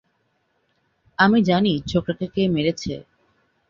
আমি 1.19 1.39
জানি 1.43 1.73
ছোকড়াকে 1.89 2.25
কে 2.33 2.43
মেরেছে। 2.53 2.93